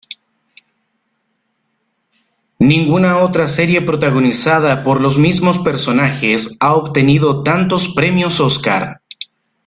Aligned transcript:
Ninguna 2.57 3.19
otra 3.19 3.45
serie 3.45 3.83
protagonizada 3.83 4.81
por 4.81 4.99
los 4.99 5.19
mismos 5.19 5.59
personajes 5.59 6.57
ha 6.59 6.73
obtenido 6.73 7.43
tantos 7.43 7.89
premios 7.93 8.39
Óscar. 8.39 9.03